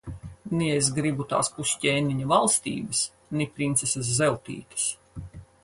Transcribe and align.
Ni 0.61 0.69
es 0.75 0.87
gribu 0.99 1.27
tās 1.33 1.51
pusķēniņa 1.57 2.31
valstības, 2.33 3.03
ni 3.41 3.49
princeses 3.59 4.13
Zeltītes. 4.23 4.91